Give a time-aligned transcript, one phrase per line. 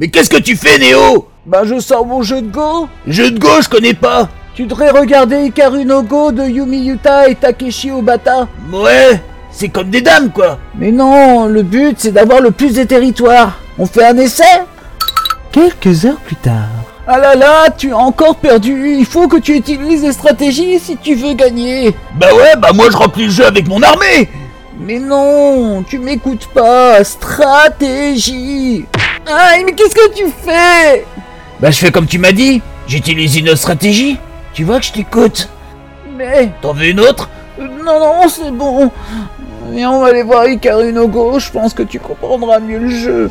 [0.00, 1.28] Mais qu'est-ce que tu fais, Néo?
[1.44, 4.88] Bah je sors mon jeu de Go Jeu de Go, je connais pas Tu devrais
[4.88, 8.48] regarder Ikaru no Go de Yumi Yuta et Takeshi Obata.
[8.72, 12.84] Ouais, c'est comme des dames, quoi Mais non, le but c'est d'avoir le plus de
[12.84, 13.58] territoires.
[13.78, 14.62] On fait un essai?
[15.52, 16.68] Quelques heures plus tard.
[17.06, 18.94] Ah là là, tu as encore perdu.
[18.98, 21.94] Il faut que tu utilises des stratégies si tu veux gagner.
[22.18, 24.30] Bah ouais, bah moi je remplis le jeu avec mon armée
[24.80, 27.04] Mais non, tu m'écoutes pas.
[27.04, 28.86] Stratégie.
[29.26, 31.04] Aïe, mais qu'est-ce que tu fais?
[31.60, 34.18] Bah je fais comme tu m'as dit, j'utilise une autre stratégie.
[34.54, 35.48] Tu vois que je t'écoute.
[36.16, 37.28] Mais T'en veux une autre?
[37.58, 38.90] non, non, c'est bon.
[39.70, 41.38] Viens, on va aller voir Ikaru no Go.
[41.38, 43.30] Je pense que tu comprendras mieux le jeu.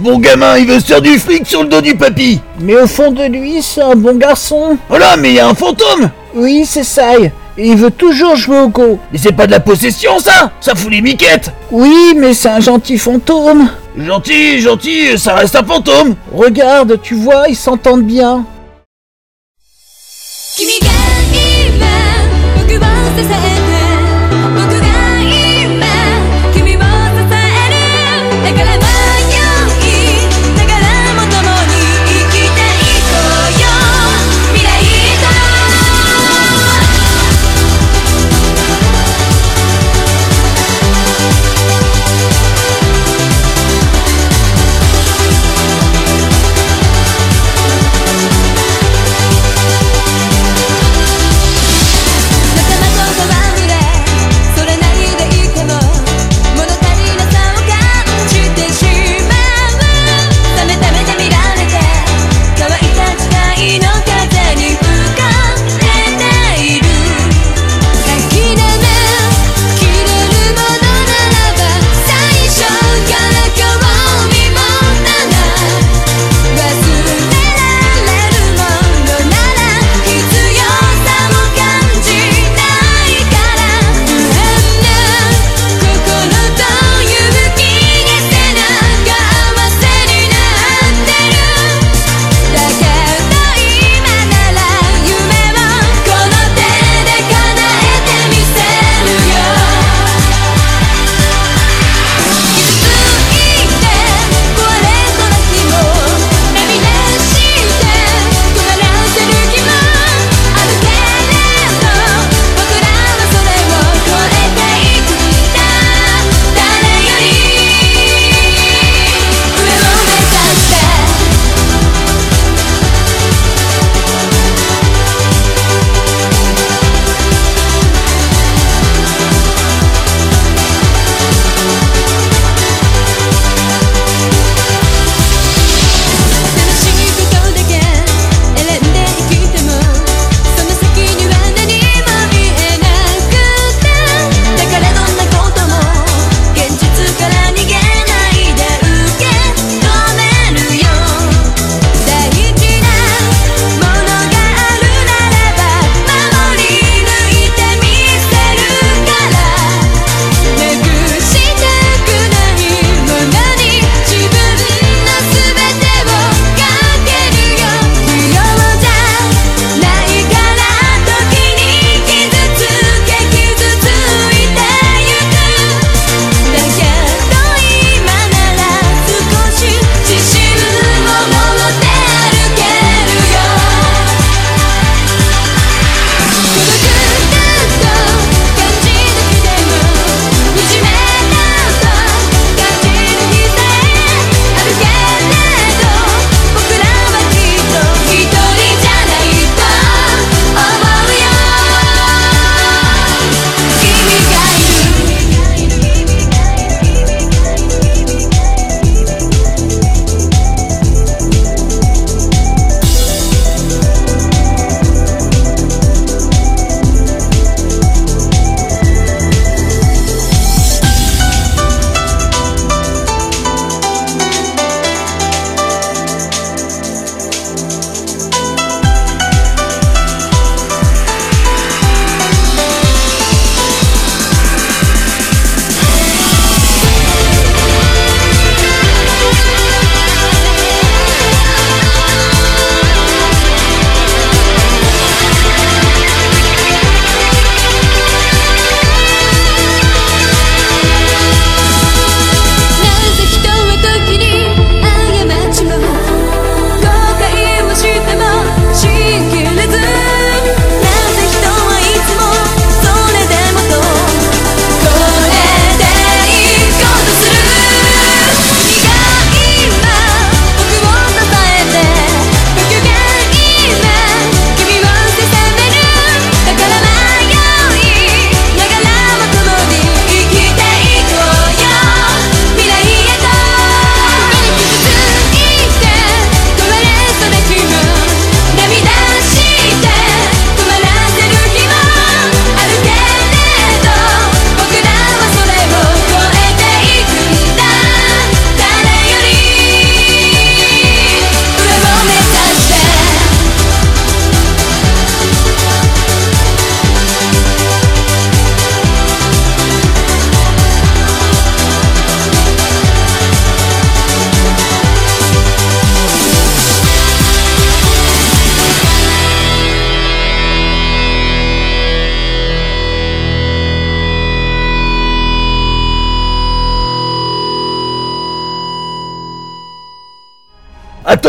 [0.00, 2.86] Mon gamin, il veut se faire du fric sur le dos du papy Mais au
[2.86, 4.78] fond de lui, c'est un bon garçon.
[4.88, 7.18] Voilà, mais il y a un fantôme Oui, c'est ça.
[7.18, 8.98] Et il veut toujours jouer au Go.
[9.12, 12.60] Mais c'est pas de la possession, ça Ça fout les miquettes Oui, mais c'est un
[12.60, 13.68] gentil fantôme.
[13.98, 18.46] Gentil, gentil, ça reste un fantôme Regarde, tu vois, ils s'entendent bien.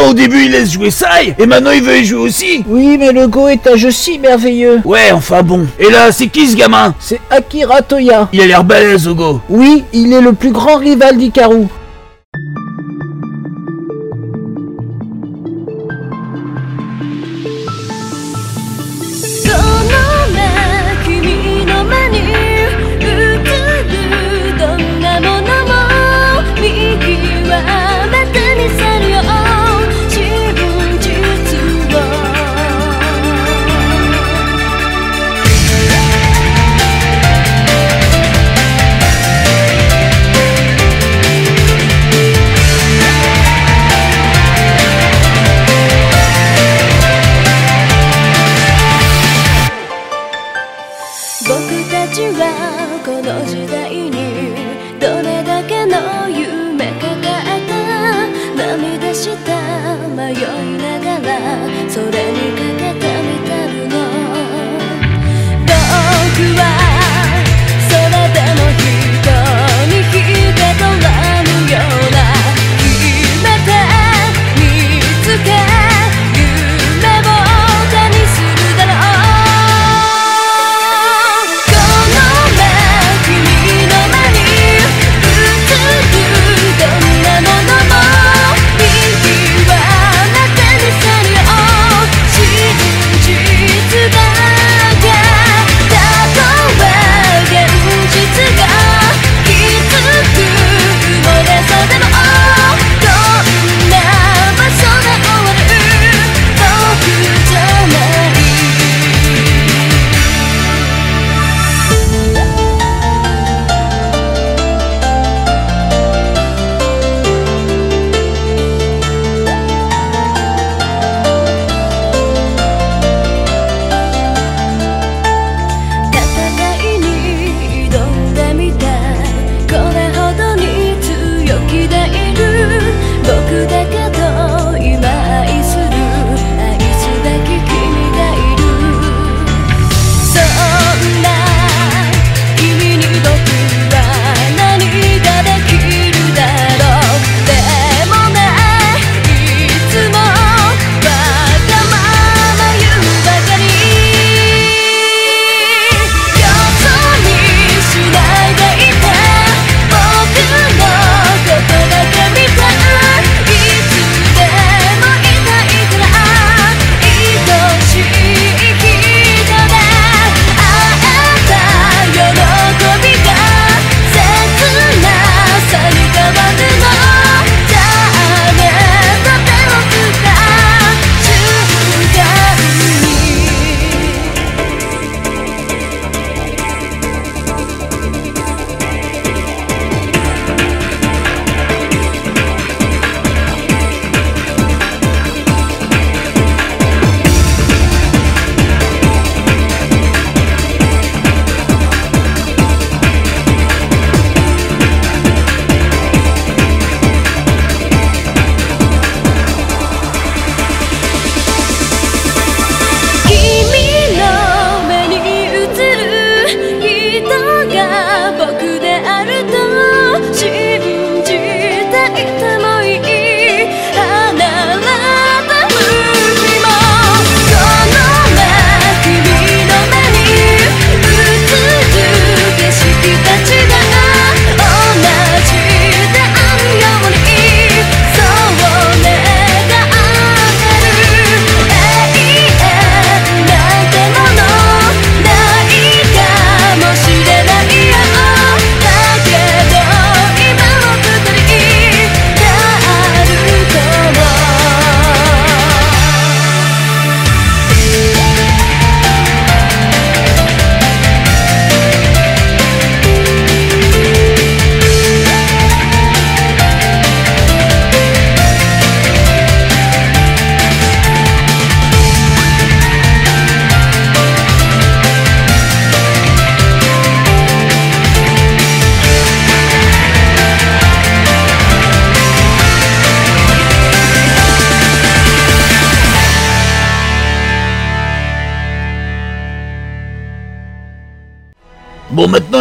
[0.09, 3.12] Au début il laisse jouer Sai, et maintenant il veut y jouer aussi Oui, mais
[3.12, 4.81] le Go est un jeu si merveilleux.
[4.83, 5.68] Ouais, enfin bon.
[5.80, 6.95] Et là, c'est qui ce gamin?
[7.00, 8.27] C'est Akira Toya.
[8.33, 9.42] Il a l'air balèze au go.
[9.50, 11.68] Oui, il est le plus grand rival d'Ikaru.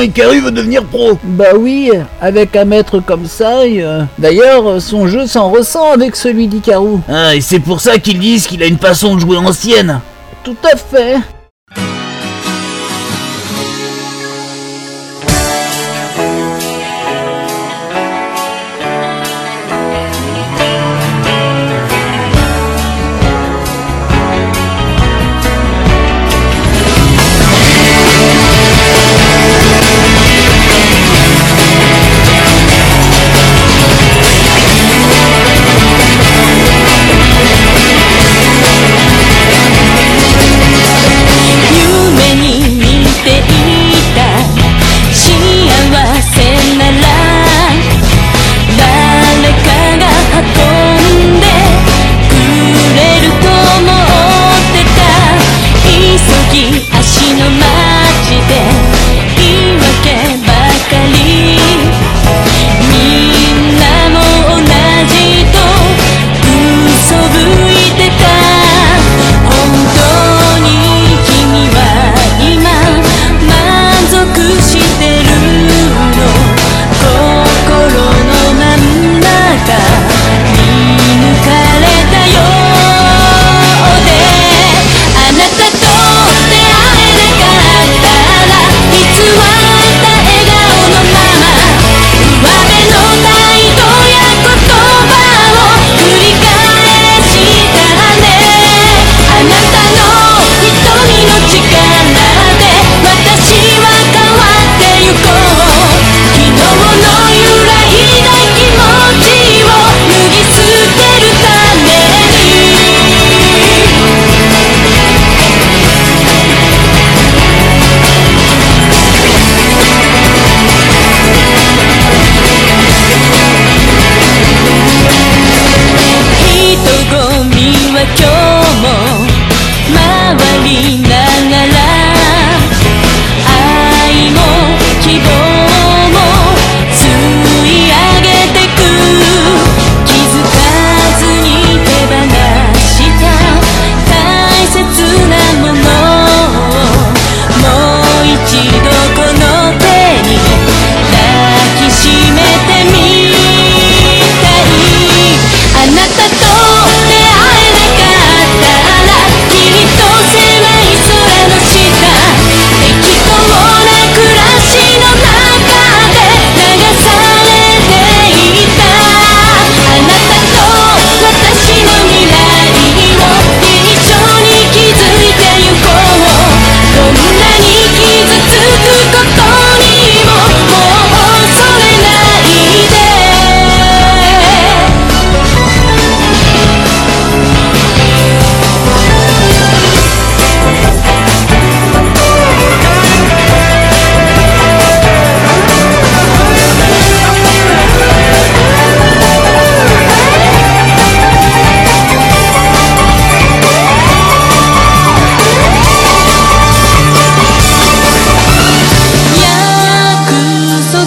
[0.00, 1.18] Ikaru veut devenir pro.
[1.22, 1.90] Bah oui,
[2.20, 6.98] avec un maître comme ça, euh, d'ailleurs, son jeu s'en ressent avec celui d'Ikaru.
[7.08, 10.00] Ah, et c'est pour ça qu'ils disent qu'il a une façon de jouer ancienne.
[10.42, 11.16] Tout à fait.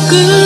[0.10, 0.43] 끝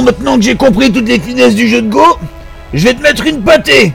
[0.00, 2.16] Maintenant que j'ai compris toutes les finesses du jeu de Go,
[2.72, 3.92] je vais te mettre une pâtée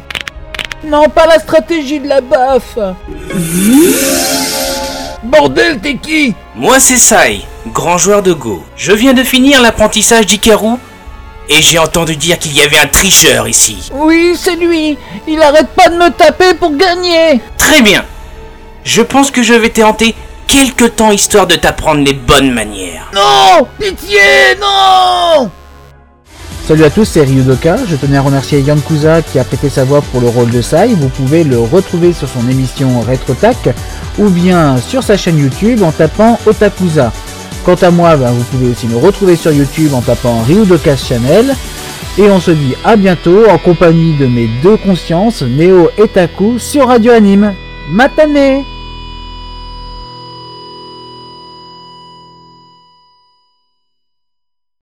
[0.85, 2.77] Non, pas la stratégie de la baffe
[5.23, 6.35] Bordel, t'es qui?
[6.55, 7.41] Moi, c'est Sai,
[7.73, 8.63] grand joueur de Go.
[8.75, 10.75] Je viens de finir l'apprentissage d'Ikaru
[11.49, 13.89] et j'ai entendu dire qu'il y avait un tricheur ici.
[13.93, 14.97] Oui, c'est lui.
[15.27, 17.41] Il arrête pas de me taper pour gagner.
[17.57, 18.05] Très bien.
[18.83, 20.15] Je pense que je vais te hanter
[20.47, 23.09] quelque temps histoire de t'apprendre les bonnes manières.
[23.13, 25.49] Non Pitié, non
[26.67, 27.77] Salut à tous, c'est Ryudoka.
[27.87, 30.61] Je tenais à remercier Yann Kuza qui a prêté sa voix pour le rôle de
[30.61, 30.95] Sai.
[30.95, 33.69] Vous pouvez le retrouver sur son émission RetroTac
[34.19, 37.13] ou bien sur sa chaîne YouTube en tapant Otakuza.
[37.63, 41.55] Quant à moi, ben, vous pouvez aussi me retrouver sur YouTube en tapant Ryudoka's Channel.
[42.17, 46.59] Et on se dit à bientôt en compagnie de mes deux consciences, Neo et Taku,
[46.59, 47.53] sur Radio Anime.
[47.89, 48.65] Matane